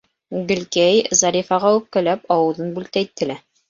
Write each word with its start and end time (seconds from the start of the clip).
Гөлкәй, 0.51 1.03
Зарифаға 1.21 1.75
үпкәләп, 1.83 2.29
ауыҙын 2.41 2.77
бүлтәйтте 2.81 3.35
лә: 3.35 3.43